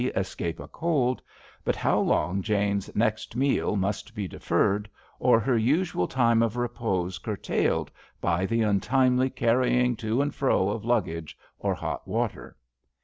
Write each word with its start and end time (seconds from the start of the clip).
escape 0.15 0.59
a 0.59 0.67
cold, 0.67 1.21
but 1.63 1.75
how 1.75 1.99
long 1.99 2.41
Jane's 2.41 2.89
next 2.95 3.35
meal 3.35 3.75
must 3.75 4.15
be 4.15 4.27
deferred, 4.27 4.89
or 5.19 5.39
her 5.39 5.55
usual 5.55 6.07
time 6.07 6.41
of 6.41 6.57
repose 6.57 7.19
curtailed 7.19 7.91
by 8.19 8.47
the 8.47 8.63
untimely 8.63 9.29
carrying 9.29 9.95
to 9.97 10.19
and 10.19 10.33
fro 10.33 10.69
of 10.69 10.83
luggage 10.83 11.37
or 11.59 11.75
hot 11.75 12.07
water. 12.07 12.57